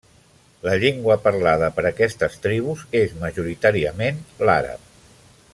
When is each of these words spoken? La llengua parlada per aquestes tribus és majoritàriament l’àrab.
La 0.67 0.71
llengua 0.83 1.17
parlada 1.25 1.69
per 1.75 1.85
aquestes 1.91 2.39
tribus 2.47 2.83
és 3.03 3.15
majoritàriament 3.23 4.21
l’àrab. 4.49 4.93